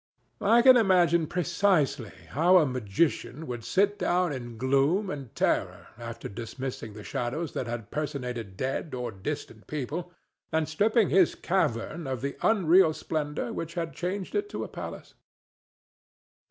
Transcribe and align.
I 0.41 0.63
can 0.63 0.77
imagine 0.77 1.27
precisely 1.27 2.09
how 2.29 2.57
a 2.57 2.65
magician 2.65 3.45
would 3.45 3.63
sit 3.63 3.99
down 3.99 4.33
in 4.33 4.57
gloom 4.57 5.11
and 5.11 5.35
terror 5.35 5.89
after 5.95 6.27
dismissing 6.27 6.93
the 6.93 7.03
shadows 7.03 7.53
that 7.53 7.67
had 7.67 7.91
personated 7.91 8.57
dead 8.57 8.95
or 8.95 9.11
distant 9.11 9.67
people 9.67 10.11
and 10.51 10.67
stripping 10.67 11.11
his 11.11 11.35
cavern 11.35 12.07
of 12.07 12.21
the 12.21 12.35
unreal 12.41 12.93
splendor 12.95 13.53
which 13.53 13.75
had 13.75 13.93
changed 13.93 14.33
it 14.33 14.49
to 14.49 14.63
a 14.63 14.67
palace. 14.67 15.13